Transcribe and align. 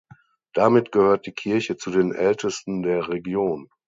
Damit 0.53 0.91
gehört 0.91 1.27
die 1.27 1.31
Kirche 1.31 1.77
zu 1.77 1.91
den 1.91 2.11
ältesten 2.11 2.81
der 2.81 3.07
Region. 3.09 3.67